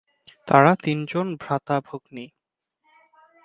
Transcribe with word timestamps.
তাঁরা 0.47 0.73
তিনজন 0.83 1.27
ভ্রাতা-ভগ্নী। 1.35 2.25